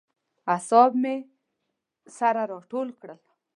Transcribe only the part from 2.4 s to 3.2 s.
راټول کړل.